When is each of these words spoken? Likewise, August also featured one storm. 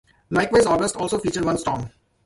Likewise, 0.31 0.65
August 0.65 0.95
also 0.95 1.19
featured 1.19 1.45
one 1.45 1.59
storm. 1.59 1.91